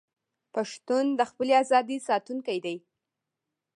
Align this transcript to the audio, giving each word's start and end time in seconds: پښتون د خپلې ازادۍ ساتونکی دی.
پښتون 0.53 1.05
د 1.19 1.21
خپلې 1.29 1.53
ازادۍ 1.63 1.97
ساتونکی 2.09 2.57
دی. 2.65 2.77